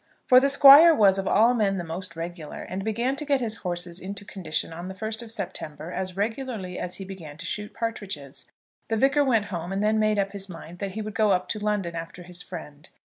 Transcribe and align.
For 0.25 0.39
the 0.39 0.49
Squire 0.49 0.95
was 0.95 1.19
of 1.19 1.27
all 1.27 1.53
men 1.53 1.77
the 1.77 1.83
most 1.83 2.15
regular, 2.15 2.63
and 2.63 2.83
began 2.83 3.15
to 3.17 3.23
get 3.23 3.39
his 3.39 3.57
horses 3.57 3.99
into 3.99 4.25
condition 4.25 4.73
on 4.73 4.87
the 4.87 4.95
first 4.95 5.21
of 5.21 5.31
September 5.31 5.91
as 5.91 6.17
regularly 6.17 6.79
as 6.79 6.95
he 6.95 7.05
began 7.05 7.37
to 7.37 7.45
shoot 7.45 7.71
partridges. 7.71 8.47
The 8.87 8.97
Vicar 8.97 9.23
went 9.23 9.45
home 9.53 9.71
and 9.71 9.83
then 9.83 9.99
made 9.99 10.17
up 10.17 10.31
his 10.31 10.49
mind 10.49 10.79
that 10.79 10.93
he 10.93 11.03
would 11.03 11.13
go 11.13 11.29
up 11.33 11.47
to 11.49 11.59
London 11.59 11.95
after 11.95 12.23
his 12.23 12.41
friend. 12.41 12.89